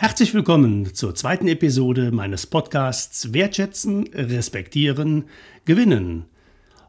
[0.00, 5.24] Herzlich willkommen zur zweiten Episode meines Podcasts Wertschätzen, Respektieren,
[5.64, 6.26] Gewinnen.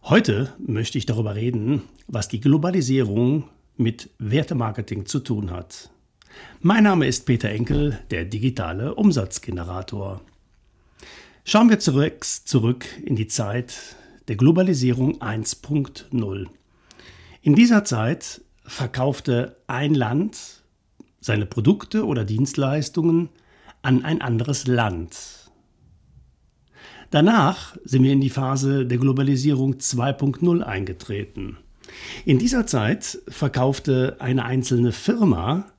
[0.04, 5.90] Heute möchte ich darüber reden, was die Globalisierung mit Wertemarketing zu tun hat.
[6.62, 10.22] Mein Name ist Peter Enkel, der digitale Umsatzgenerator.
[11.46, 13.96] Schauen wir zurück, in die Zeit
[14.28, 16.46] der Globalisierung 1.0.
[17.42, 20.59] In dieser Zeit verkaufte ein Land
[21.20, 23.30] seine Produkte oder Dienstleistungen
[23.82, 25.52] an ein anderes Land.
[27.12, 31.58] Danach sind wir in die Phase der Globalisierung 2.0 eingetreten.
[32.26, 35.72] In dieser Zeit verkaufte eine einzelne Firma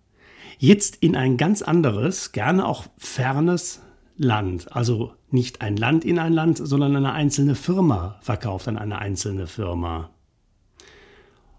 [0.58, 3.80] jetzt in ein ganz anderes, gerne auch fernes
[4.16, 4.74] Land.
[4.74, 9.46] Also nicht ein Land in ein Land, sondern eine einzelne Firma verkauft an eine einzelne
[9.46, 10.10] Firma.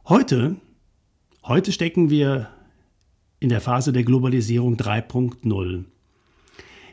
[0.05, 0.57] Heute,
[1.43, 2.49] heute stecken wir
[3.41, 5.83] in der Phase der Globalisierung 3.0.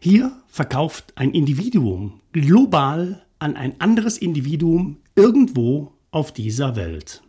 [0.00, 7.22] Hier verkauft ein Individuum global an ein anderes Individuum irgendwo auf dieser Welt.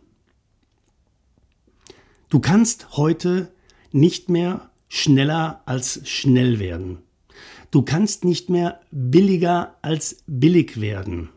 [2.30, 3.52] Du kannst heute
[3.92, 6.98] nicht mehr schneller als schnell werden.
[7.70, 11.28] Du kannst nicht mehr billiger als billig werden.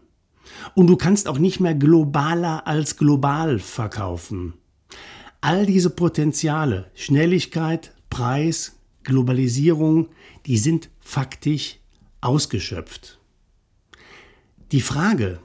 [0.74, 4.54] Und du kannst auch nicht mehr globaler als global verkaufen.
[5.44, 10.08] All diese Potenziale, Schnelligkeit, Preis, Globalisierung,
[10.46, 11.80] die sind faktisch
[12.22, 13.20] ausgeschöpft.
[14.72, 15.42] Die Frage,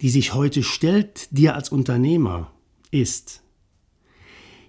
[0.00, 2.50] die sich heute stellt dir als Unternehmer,
[2.90, 3.42] ist,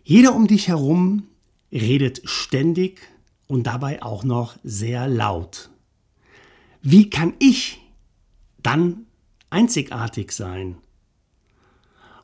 [0.03, 1.29] jeder um dich herum
[1.71, 2.99] redet ständig
[3.47, 5.69] und dabei auch noch sehr laut.
[6.81, 7.79] Wie kann ich
[8.61, 9.05] dann
[9.49, 10.75] einzigartig sein?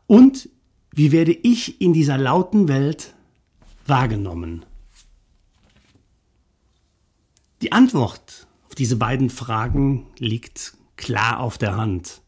[0.08, 0.50] Und
[0.96, 3.14] wie werde ich in dieser lauten Welt
[3.86, 4.66] wahrgenommen?
[7.62, 12.22] Die Antwort auf diese beiden Fragen liegt klar auf der Hand.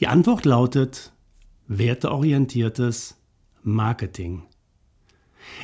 [0.00, 1.12] Die Antwort lautet
[1.66, 3.16] werteorientiertes
[3.62, 4.42] Marketing.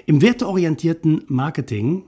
[0.07, 2.05] Im werteorientierten Marketing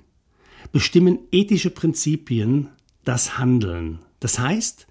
[0.73, 2.71] bestimmen ethische Prinzipien
[3.05, 3.99] das Handeln.
[4.21, 4.87] Das heißt,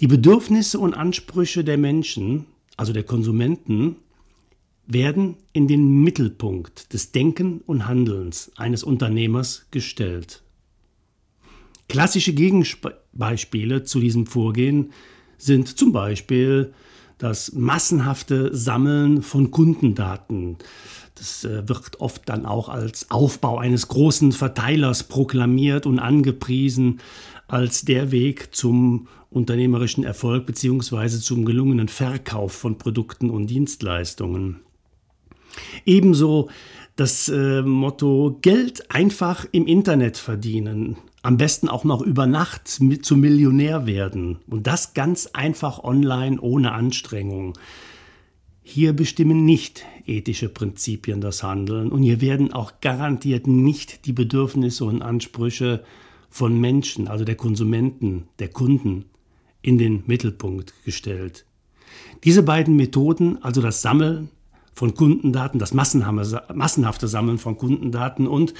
[0.00, 2.46] die Bedürfnisse und Ansprüche der Menschen,
[2.78, 3.96] also der Konsumenten,
[4.86, 10.42] werden in den Mittelpunkt des Denken und Handelns eines Unternehmers gestellt.
[11.88, 14.92] Klassische Gegenbeispiele zu diesem Vorgehen
[15.38, 16.72] sind zum Beispiel
[17.18, 20.56] das massenhafte Sammeln von Kundendaten.
[21.14, 27.00] Das äh, wird oft dann auch als Aufbau eines großen Verteilers proklamiert und angepriesen
[27.46, 31.08] als der Weg zum unternehmerischen Erfolg bzw.
[31.20, 34.60] zum gelungenen Verkauf von Produkten und Dienstleistungen.
[35.84, 36.48] Ebenso
[36.96, 40.96] das äh, Motto Geld einfach im Internet verdienen.
[41.22, 44.38] Am besten auch noch über Nacht mit, zu Millionär werden.
[44.48, 47.54] Und das ganz einfach online ohne Anstrengung.
[48.62, 54.84] Hier bestimmen nicht ethische Prinzipien das Handeln und hier werden auch garantiert nicht die Bedürfnisse
[54.84, 55.84] und Ansprüche
[56.30, 59.06] von Menschen, also der Konsumenten, der Kunden,
[59.62, 61.44] in den Mittelpunkt gestellt.
[62.24, 64.30] Diese beiden Methoden, also das Sammeln
[64.74, 68.54] von Kundendaten, das massenhafte Sammeln von Kundendaten und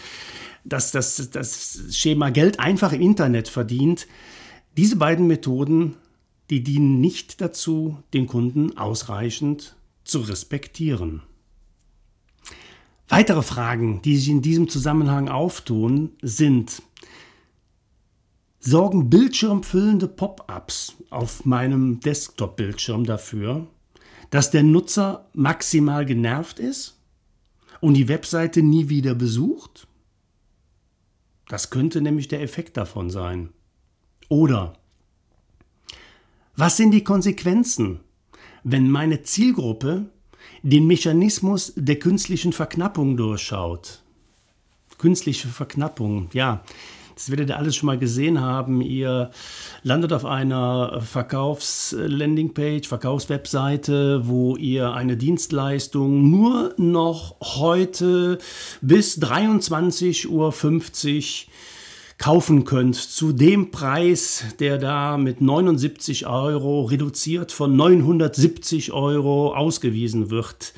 [0.64, 4.06] dass das, das Schema Geld einfach im Internet verdient.
[4.76, 5.96] Diese beiden Methoden,
[6.50, 11.22] die dienen nicht dazu, den Kunden ausreichend zu respektieren.
[13.08, 16.82] Weitere Fragen, die sich in diesem Zusammenhang auftun, sind,
[18.58, 23.66] sorgen bildschirmfüllende Pop-ups auf meinem Desktop-Bildschirm dafür,
[24.32, 26.98] dass der Nutzer maximal genervt ist
[27.80, 29.86] und die Webseite nie wieder besucht?
[31.48, 33.50] Das könnte nämlich der Effekt davon sein.
[34.30, 34.72] Oder
[36.56, 38.00] was sind die Konsequenzen,
[38.64, 40.06] wenn meine Zielgruppe
[40.62, 44.02] den Mechanismus der künstlichen Verknappung durchschaut?
[44.96, 46.64] Künstliche Verknappung, ja,
[47.22, 48.80] das werdet ihr alles schon mal gesehen haben.
[48.80, 49.30] Ihr
[49.84, 58.38] landet auf einer Verkaufslandingpage, Verkaufswebseite, wo ihr eine Dienstleistung nur noch heute
[58.80, 60.52] bis 23.50 Uhr
[62.18, 70.30] kaufen könnt zu dem Preis, der da mit 79 Euro reduziert von 970 Euro ausgewiesen
[70.30, 70.72] wird.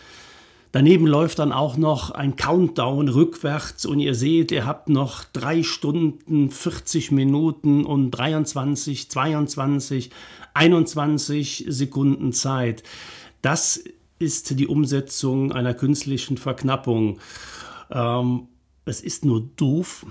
[0.75, 5.63] Daneben läuft dann auch noch ein Countdown rückwärts und ihr seht, ihr habt noch drei
[5.63, 10.11] Stunden, 40 Minuten und 23, 22,
[10.53, 12.83] 21 Sekunden Zeit.
[13.41, 13.85] Das
[14.19, 17.21] ist die Umsetzung einer künstlichen Verknappung.
[17.93, 18.49] Ähm,
[18.85, 20.05] es ist nur doof,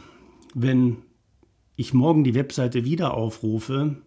[0.53, 0.99] wenn
[1.75, 3.97] ich morgen die Webseite wieder aufrufe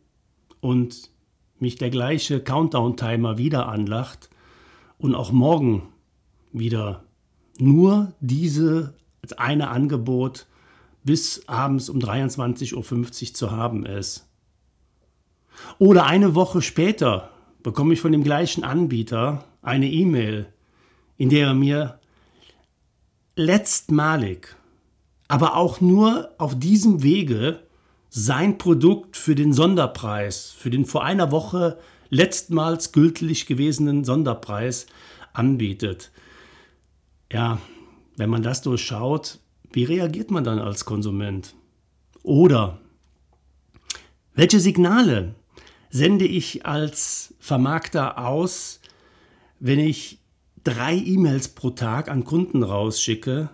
[0.61, 1.11] und
[1.59, 4.31] mich der gleiche Countdown-Timer wieder anlacht
[4.97, 5.83] und auch morgen
[6.59, 7.05] wieder
[7.59, 8.95] nur diese
[9.37, 10.47] eine Angebot
[11.05, 14.29] bis abends um 23.50 Uhr zu haben ist.
[15.79, 17.31] Oder eine Woche später
[17.63, 20.47] bekomme ich von dem gleichen Anbieter eine E-Mail,
[21.17, 21.99] in der er mir
[23.37, 24.57] letztmalig,
[25.29, 27.61] aber auch nur auf diesem Wege
[28.09, 31.79] sein Produkt für den Sonderpreis, für den vor einer Woche
[32.09, 34.87] letztmals gültig gewesenen Sonderpreis
[35.33, 36.11] anbietet.
[37.33, 37.61] Ja,
[38.17, 39.39] wenn man das durchschaut,
[39.73, 41.55] wie reagiert man dann als Konsument?
[42.23, 42.81] Oder
[44.35, 45.35] welche Signale
[45.91, 48.81] sende ich als Vermarkter aus,
[49.61, 50.19] wenn ich
[50.63, 53.51] drei E-Mails pro Tag an Kunden rausschicke,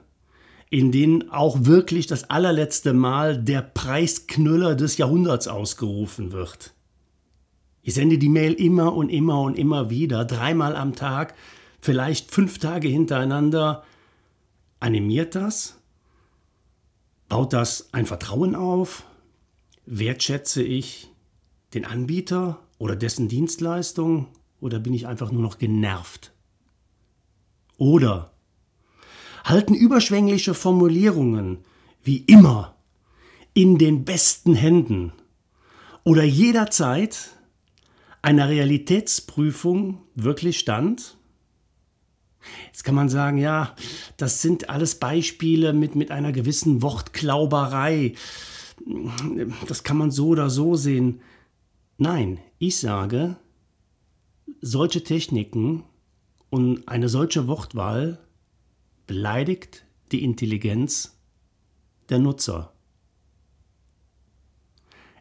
[0.70, 6.72] in denen auch wirklich das allerletzte Mal der Preisknüller des Jahrhunderts ausgerufen wird.
[7.82, 11.34] Ich sende die Mail immer und immer und immer wieder, dreimal am Tag,
[11.82, 13.84] vielleicht fünf Tage hintereinander.
[14.81, 15.76] Animiert das?
[17.29, 19.05] Baut das ein Vertrauen auf?
[19.84, 21.11] Wertschätze ich
[21.75, 24.29] den Anbieter oder dessen Dienstleistung
[24.61, 26.32] oder bin ich einfach nur noch genervt?
[27.79, 28.32] Oder
[29.44, 31.58] halten überschwängliche Formulierungen
[32.02, 32.76] wie immer
[33.55, 35.12] in den besten Händen
[36.05, 37.31] oder jederzeit
[38.20, 41.17] einer Realitätsprüfung wirklich stand?
[42.66, 43.74] Jetzt kann man sagen, ja,
[44.16, 48.14] das sind alles Beispiele mit, mit einer gewissen Wortklauberei.
[49.66, 51.20] Das kann man so oder so sehen.
[51.98, 53.36] Nein, ich sage,
[54.60, 55.84] solche Techniken
[56.50, 58.18] und eine solche Wortwahl
[59.06, 61.18] beleidigt die Intelligenz
[62.08, 62.72] der Nutzer.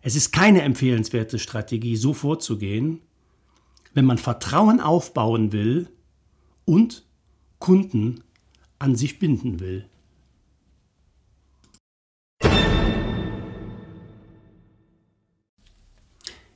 [0.01, 3.01] Es ist keine empfehlenswerte Strategie, so vorzugehen,
[3.93, 5.89] wenn man Vertrauen aufbauen will
[6.65, 7.05] und
[7.61, 8.21] Kunden
[8.79, 9.85] an sich binden will.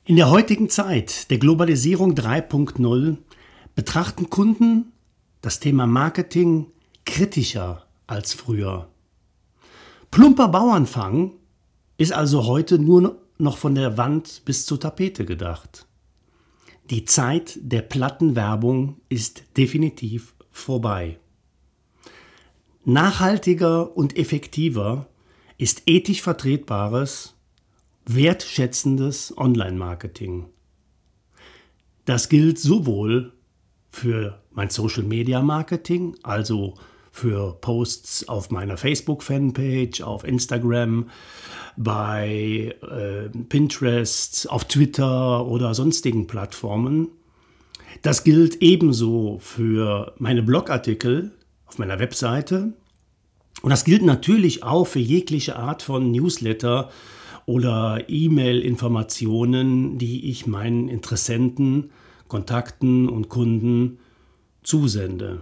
[0.04, 3.18] In der heutigen Zeit der Globalisierung 3.0
[3.74, 4.92] betrachten Kunden
[5.42, 6.68] das Thema Marketing
[7.06, 8.90] kritischer als früher.
[10.12, 11.32] Plumper Bauernfang
[11.98, 15.88] ist also heute nur noch von der Wand bis zur Tapete gedacht.
[16.90, 21.20] Die Zeit der Plattenwerbung ist definitiv vorbei.
[22.86, 25.08] Nachhaltiger und effektiver
[25.58, 27.36] ist ethisch vertretbares,
[28.06, 30.46] wertschätzendes Online-Marketing.
[32.06, 33.34] Das gilt sowohl
[33.90, 36.76] für mein Social-Media-Marketing, also
[37.12, 41.10] für Posts auf meiner Facebook-Fanpage, auf Instagram,
[41.76, 47.10] bei äh, Pinterest, auf Twitter oder sonstigen Plattformen.
[48.02, 51.32] Das gilt ebenso für meine Blogartikel
[51.66, 52.74] auf meiner Webseite.
[53.62, 56.92] Und das gilt natürlich auch für jegliche Art von Newsletter
[57.46, 61.92] oder E-Mail-Informationen, die ich meinen Interessenten,
[62.28, 64.00] Kontakten und Kunden
[64.64, 65.42] zusende.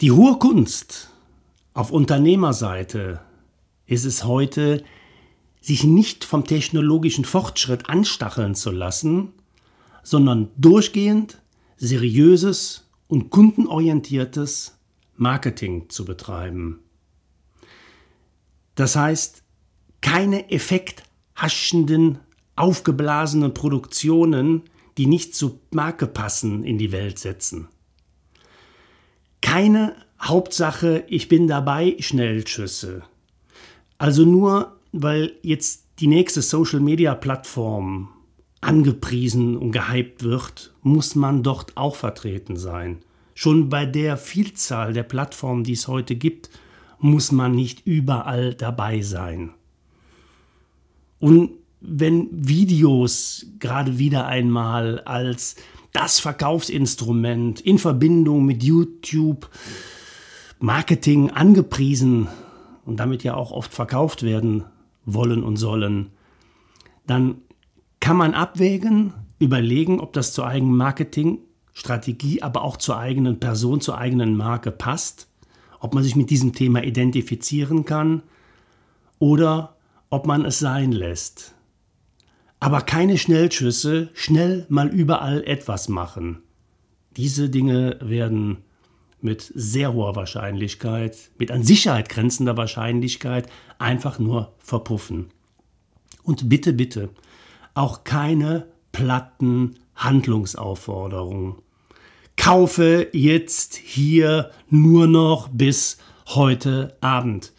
[0.00, 1.10] Die hohe Kunst
[1.74, 3.20] auf Unternehmerseite
[3.86, 4.82] ist es heute,
[5.60, 9.32] sich nicht vom technologischen Fortschritt anstacheln zu lassen,
[10.02, 11.40] sondern durchgehend
[11.76, 14.78] seriöses und kundenorientiertes
[15.16, 16.80] Marketing zu betreiben.
[18.74, 19.42] Das heißt,
[20.00, 22.18] keine effekthaschenden,
[22.56, 24.62] aufgeblasenen Produktionen,
[24.98, 27.68] die nicht zur Marke passen, in die Welt setzen
[29.42, 33.02] keine Hauptsache, ich bin dabei, Schnellschüsse.
[33.98, 38.08] Also nur, weil jetzt die nächste Social-Media-Plattform
[38.62, 43.00] angepriesen und gehypt wird, muss man dort auch vertreten sein.
[43.34, 46.48] Schon bei der Vielzahl der Plattformen, die es heute gibt,
[46.98, 49.50] muss man nicht überall dabei sein.
[51.18, 51.50] Und
[51.80, 55.56] wenn Videos gerade wieder einmal als
[55.92, 59.50] das Verkaufsinstrument in Verbindung mit YouTube
[60.60, 62.28] Marketing angepriesen
[62.84, 64.64] und damit ja auch oft verkauft werden
[65.04, 66.10] wollen und sollen,
[67.06, 67.42] dann
[68.02, 73.96] kann man abwägen, überlegen, ob das zur eigenen Marketingstrategie, aber auch zur eigenen Person, zur
[73.96, 75.28] eigenen Marke passt,
[75.78, 78.24] ob man sich mit diesem Thema identifizieren kann
[79.20, 79.76] oder
[80.10, 81.54] ob man es sein lässt.
[82.58, 86.42] Aber keine Schnellschüsse, schnell mal überall etwas machen.
[87.16, 88.64] Diese Dinge werden
[89.20, 95.28] mit sehr hoher Wahrscheinlichkeit, mit an Sicherheit grenzender Wahrscheinlichkeit einfach nur verpuffen.
[96.24, 97.10] Und bitte, bitte,
[97.74, 101.56] auch keine platten Handlungsaufforderungen.
[102.36, 107.52] Kaufe jetzt hier nur noch bis heute Abend.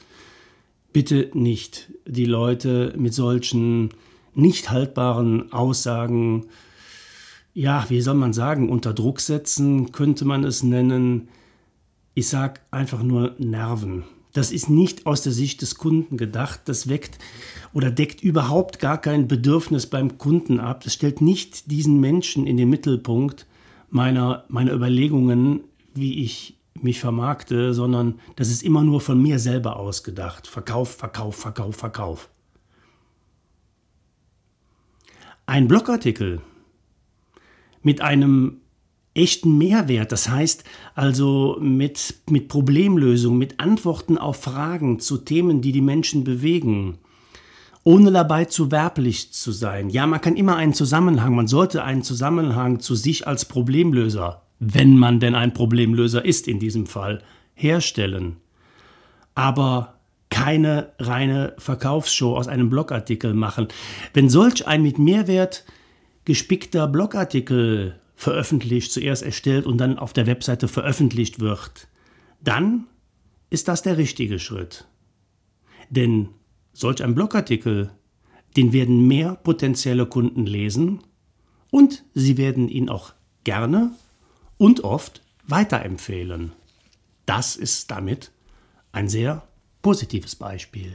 [0.92, 3.90] Bitte nicht die Leute mit solchen
[4.36, 6.48] nicht haltbaren Aussagen,
[7.54, 11.30] ja, wie soll man sagen, unter Druck setzen, könnte man es nennen.
[12.16, 14.04] Ich sage einfach nur Nerven.
[14.34, 16.62] Das ist nicht aus der Sicht des Kunden gedacht.
[16.66, 17.20] Das weckt
[17.72, 20.84] oder deckt überhaupt gar kein Bedürfnis beim Kunden ab.
[20.84, 23.46] Das stellt nicht diesen Menschen in den Mittelpunkt
[23.90, 25.62] meiner, meiner Überlegungen,
[25.94, 30.48] wie ich mich vermarkte, sondern das ist immer nur von mir selber ausgedacht.
[30.48, 32.30] Verkauf, Verkauf, Verkauf, Verkauf.
[35.46, 36.42] Ein Blogartikel
[37.84, 38.62] mit einem
[39.16, 40.64] echten Mehrwert, das heißt
[40.96, 46.98] also mit, mit Problemlösungen, mit Antworten auf Fragen zu Themen, die die Menschen bewegen,
[47.84, 49.90] ohne dabei zu werblich zu sein.
[49.90, 54.98] Ja, man kann immer einen Zusammenhang, man sollte einen Zusammenhang zu sich als Problemlöser, wenn
[54.98, 57.22] man denn ein Problemlöser ist in diesem Fall,
[57.54, 58.38] herstellen.
[59.36, 63.68] Aber keine reine Verkaufsshow aus einem Blogartikel machen.
[64.16, 65.64] Wenn solch ein mit Mehrwert
[66.26, 71.88] gespickter Blogartikel veröffentlicht, zuerst erstellt und dann auf der Webseite veröffentlicht wird,
[72.42, 72.88] dann
[73.50, 74.88] ist das der richtige Schritt.
[75.90, 76.30] Denn
[76.74, 77.92] solch ein Blogartikel,
[78.58, 81.02] den werden mehr potenzielle Kunden lesen
[81.70, 83.14] und sie werden ihn auch
[83.44, 83.92] gerne
[84.58, 86.54] und oft weiterempfehlen.
[87.26, 88.32] Das ist damit
[88.92, 89.48] ein sehr
[89.82, 90.94] positives Beispiel.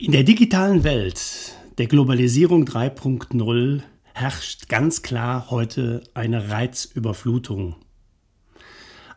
[0.00, 3.82] In der digitalen Welt der Globalisierung 3.0
[4.14, 7.74] herrscht ganz klar heute eine Reizüberflutung.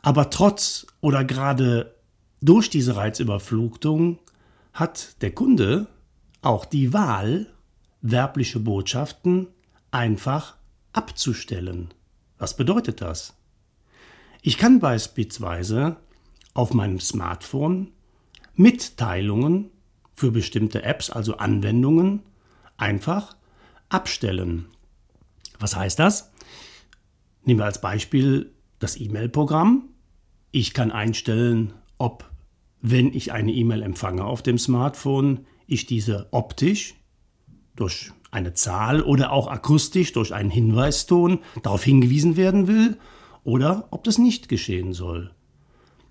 [0.01, 1.93] Aber trotz oder gerade
[2.41, 4.17] durch diese Reizüberflutung
[4.73, 5.85] hat der Kunde
[6.41, 7.53] auch die Wahl,
[8.01, 9.49] werbliche Botschaften
[9.91, 10.55] einfach
[10.93, 11.93] abzustellen.
[12.39, 13.35] Was bedeutet das?
[14.41, 15.97] Ich kann beispielsweise
[16.55, 17.91] auf meinem Smartphone
[18.55, 19.69] Mitteilungen
[20.21, 22.21] für bestimmte Apps, also Anwendungen,
[22.77, 23.35] einfach
[23.89, 24.67] abstellen.
[25.57, 26.31] Was heißt das?
[27.43, 29.89] Nehmen wir als Beispiel das E-Mail-Programm.
[30.51, 32.29] Ich kann einstellen, ob,
[32.83, 36.93] wenn ich eine E-Mail empfange auf dem Smartphone, ich diese optisch
[37.75, 42.99] durch eine Zahl oder auch akustisch durch einen Hinweiston darauf hingewiesen werden will
[43.43, 45.31] oder ob das nicht geschehen soll.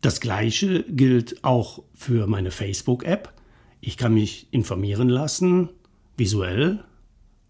[0.00, 3.34] Das gleiche gilt auch für meine Facebook-App.
[3.80, 5.70] Ich kann mich informieren lassen,
[6.16, 6.84] visuell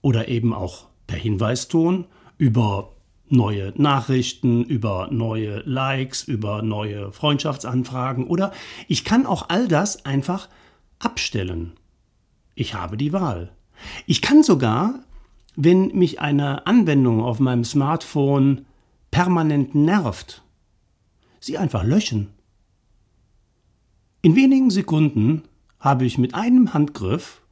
[0.01, 2.07] oder eben auch per Hinweiston
[2.39, 2.95] über
[3.29, 8.53] neue Nachrichten, über neue Likes, über neue Freundschaftsanfragen oder
[8.89, 10.49] ich kann auch all das einfach
[10.99, 11.73] abstellen.
[12.55, 13.53] Ich habe die Wahl.
[14.07, 15.01] Ich kann sogar,
[15.57, 18.67] wenn mich eine Anwendung auf meinem Smartphone
[19.11, 20.43] permanent nervt,
[21.41, 22.29] sie einfach löschen.
[24.23, 25.43] In wenigen Sekunden
[25.81, 27.43] habe ich mit einem Handgriff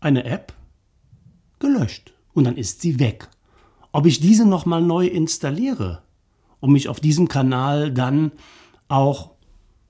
[0.00, 0.52] eine App
[1.58, 3.28] gelöscht und dann ist sie weg.
[3.92, 6.02] Ob ich diese nochmal neu installiere,
[6.60, 8.32] um mich auf diesem Kanal dann
[8.88, 9.30] auch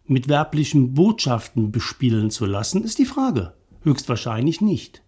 [0.04, 3.54] mit werblichen Botschaften bespielen zu lassen, ist die Frage.
[3.82, 5.02] Höchstwahrscheinlich nicht.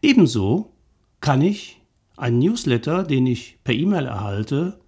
[0.00, 0.72] Ebenso
[1.20, 1.80] kann ich
[2.16, 4.80] einen Newsletter, den ich per E-Mail erhalte,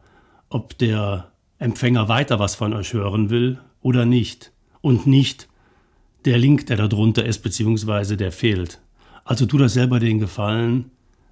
[0.50, 4.51] ob der Empfänger weiter was von euch hören will oder nicht.
[4.81, 5.48] Und nicht
[6.25, 8.81] der Link, der da drunter ist, beziehungsweise der fehlt.
[9.24, 10.91] Also tu das selber den Gefallen,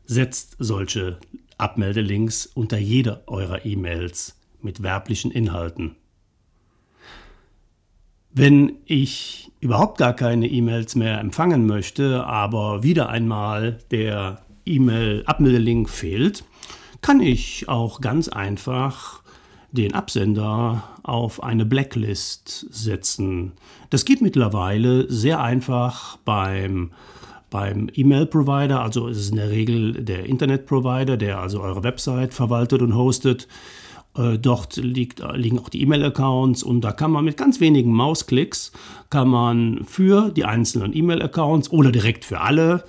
[0.10, 1.20] setzt solche
[1.60, 5.98] Abmeldelinks unter jede eurer E-Mails mit werblichen Inhalten.
[8.32, 16.44] Wenn ich überhaupt gar keine E-Mails mehr empfangen möchte, aber wieder einmal der E-Mail-Abmeldelink fehlt,
[17.02, 19.22] kann ich auch ganz einfach
[19.72, 23.52] den Absender auf eine Blacklist setzen.
[23.92, 26.94] Das geht mittlerweile sehr einfach beim
[27.50, 32.82] beim E-Mail-Provider, also ist es in der Regel der Internet-Provider, der also eure Website verwaltet
[32.82, 33.48] und hostet.
[34.16, 38.72] Äh, dort liegt, liegen auch die E-Mail-Accounts und da kann man mit ganz wenigen Mausklicks
[39.10, 42.84] kann man für die einzelnen E-Mail-Accounts oder direkt für alle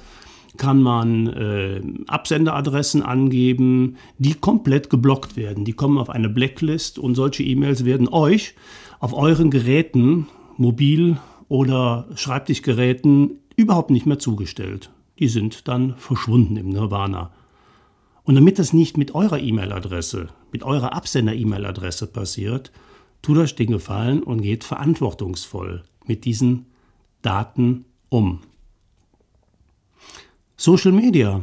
[0.56, 5.64] kann man äh, Absenderadressen angeben, die komplett geblockt werden.
[5.64, 8.54] Die kommen auf eine Blacklist und solche E-Mails werden euch
[8.98, 10.26] auf euren Geräten,
[10.56, 14.90] mobil oder Schreibtischgeräten, überhaupt nicht mehr zugestellt.
[15.18, 17.32] Die sind dann verschwunden im Nirvana.
[18.22, 22.72] Und damit das nicht mit eurer E-Mail-Adresse, mit eurer Absender-E-Mail-Adresse passiert,
[23.22, 26.66] tut euch den Gefallen und geht verantwortungsvoll mit diesen
[27.22, 28.40] Daten um.
[30.56, 31.42] Social Media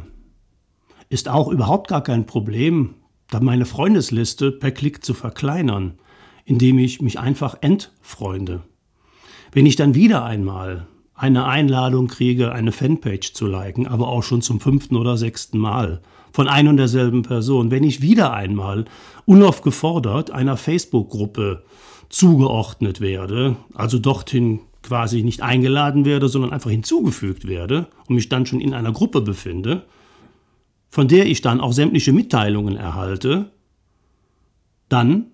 [1.08, 2.94] ist auch überhaupt gar kein Problem,
[3.30, 5.98] da meine Freundesliste per Klick zu verkleinern,
[6.44, 8.62] indem ich mich einfach entfreunde.
[9.52, 10.86] Wenn ich dann wieder einmal
[11.18, 16.00] eine Einladung kriege, eine Fanpage zu liken, aber auch schon zum fünften oder sechsten Mal
[16.32, 18.84] von ein und derselben Person, wenn ich wieder einmal
[19.24, 21.64] unaufgefordert einer Facebook-Gruppe
[22.08, 28.46] zugeordnet werde, also dorthin quasi nicht eingeladen werde, sondern einfach hinzugefügt werde und mich dann
[28.46, 29.86] schon in einer Gruppe befinde,
[30.88, 33.50] von der ich dann auch sämtliche Mitteilungen erhalte,
[34.88, 35.26] dann,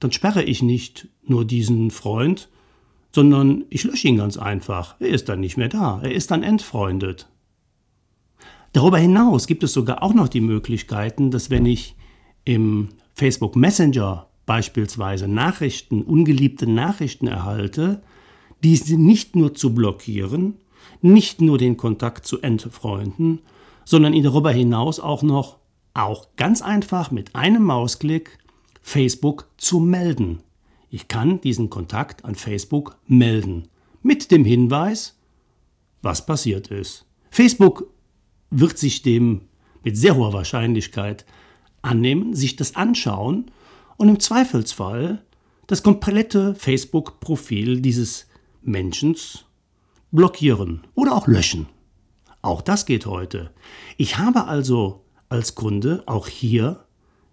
[0.00, 2.48] dann sperre ich nicht nur diesen Freund,
[3.12, 4.96] sondern ich lösche ihn ganz einfach.
[5.00, 7.28] Er ist dann nicht mehr da, er ist dann entfreundet.
[8.72, 11.96] Darüber hinaus gibt es sogar auch noch die Möglichkeiten, dass wenn ich
[12.44, 18.02] im Facebook Messenger beispielsweise Nachrichten, ungeliebte Nachrichten erhalte,
[18.62, 20.54] diese nicht nur zu blockieren,
[21.00, 23.40] nicht nur den Kontakt zu entfreunden,
[23.84, 25.58] sondern ihn darüber hinaus auch noch,
[25.94, 28.38] auch ganz einfach mit einem Mausklick,
[28.80, 30.40] Facebook zu melden.
[30.90, 33.68] Ich kann diesen Kontakt an Facebook melden.
[34.02, 35.18] Mit dem Hinweis,
[36.02, 37.04] was passiert ist.
[37.30, 37.86] Facebook
[38.50, 39.42] wird sich dem
[39.82, 41.26] mit sehr hoher Wahrscheinlichkeit
[41.82, 43.50] annehmen, sich das anschauen
[43.96, 45.22] und im Zweifelsfall
[45.66, 48.26] das komplette Facebook-Profil dieses
[48.62, 49.16] Menschen
[50.10, 51.68] blockieren oder auch löschen.
[52.40, 53.50] Auch das geht heute.
[53.96, 56.84] Ich habe also als Kunde auch hier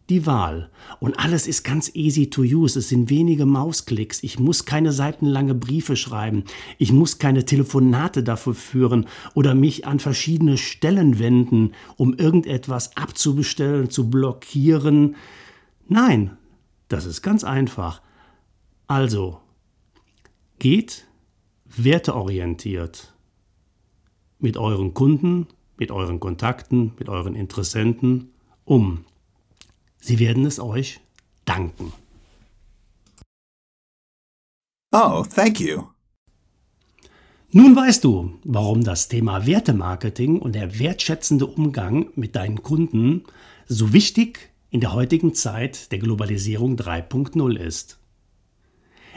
[0.09, 0.69] die Wahl.
[0.99, 2.77] Und alles ist ganz easy to use.
[2.77, 4.21] Es sind wenige Mausklicks.
[4.23, 6.43] Ich muss keine seitenlange Briefe schreiben.
[6.77, 13.89] Ich muss keine Telefonate dafür führen oder mich an verschiedene Stellen wenden, um irgendetwas abzubestellen,
[13.89, 15.15] zu blockieren.
[15.87, 16.37] Nein,
[16.87, 18.01] das ist ganz einfach.
[18.87, 19.39] Also,
[20.59, 21.07] geht
[21.65, 23.13] werteorientiert
[24.39, 28.29] mit euren Kunden, mit euren Kontakten, mit euren Interessenten
[28.65, 29.05] um.
[30.05, 30.99] Sie werden es euch
[31.45, 31.91] danken.
[34.91, 35.81] Oh, thank you.
[37.51, 43.23] Nun weißt du, warum das Thema Wertemarketing und der wertschätzende Umgang mit deinen Kunden
[43.67, 47.97] so wichtig in der heutigen Zeit der Globalisierung 3.0 ist.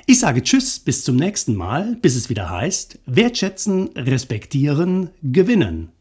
[0.06, 5.92] Ich sage Tschüss, bis zum nächsten Mal, bis es wieder heißt, wertschätzen, respektieren, gewinnen.